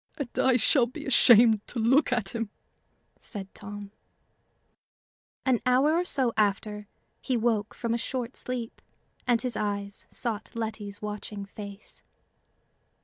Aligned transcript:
"And 0.17 0.29
I 0.39 0.57
shall 0.57 0.87
be 0.87 1.05
ashamed 1.05 1.61
to 1.67 1.77
look 1.77 2.11
at 2.11 2.29
him!" 2.29 2.49
said 3.19 3.53
Tom. 3.53 3.91
An 5.45 5.59
hour 5.63 5.93
or 5.93 6.05
so 6.05 6.33
after, 6.35 6.87
he 7.21 7.37
woke 7.37 7.75
from 7.75 7.93
a 7.93 7.99
short 7.99 8.35
sleep, 8.35 8.81
and 9.27 9.39
his 9.43 9.55
eyes 9.55 10.07
sought 10.09 10.49
Letty's 10.55 11.03
watching 11.03 11.45
face. 11.45 12.01